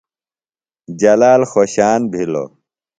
جلال 1.01 1.41
خوۡشان 1.51 1.99
بِھلوۡ۔ 2.11 2.49